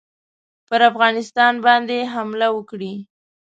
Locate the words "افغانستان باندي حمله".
0.91-2.47